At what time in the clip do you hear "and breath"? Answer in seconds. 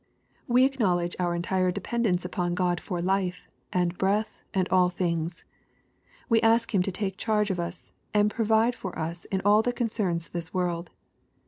3.71-4.41